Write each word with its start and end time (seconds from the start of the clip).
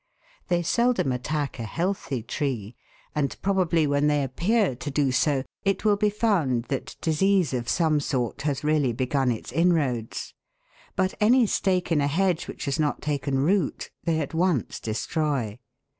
They 0.47 0.63
seldom 0.63 1.11
attack 1.11 1.59
a 1.59 1.63
healthy 1.63 2.23
tree, 2.23 2.75
and 3.13 3.39
probably 3.43 3.85
when 3.85 4.07
they 4.07 4.23
appear 4.23 4.75
to 4.75 4.89
do 4.89 5.11
so 5.11 5.43
it 5.63 5.85
will 5.85 5.95
be 5.95 6.09
found 6.09 6.63
that 6.69 6.95
disease 7.01 7.53
of 7.53 7.69
some 7.69 7.99
sort 7.99 8.41
has 8.41 8.63
really 8.63 8.93
begun 8.93 9.29
its 9.31 9.51
inroads; 9.51 10.33
but 10.95 11.13
any 11.21 11.45
stake 11.45 11.91
in 11.91 12.01
a 12.01 12.07
hedge 12.07 12.47
which 12.47 12.65
has 12.65 12.79
not 12.79 12.99
taken 13.03 13.43
root 13.43 13.91
they 14.03 14.19
at 14.19 14.33
once 14.33 14.79
destroy. 14.79 15.59